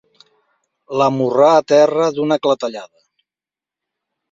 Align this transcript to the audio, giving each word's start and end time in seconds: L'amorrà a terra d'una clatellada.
L'amorrà 1.01 1.51
a 1.59 1.67
terra 1.73 2.09
d'una 2.17 2.39
clatellada. 2.47 3.07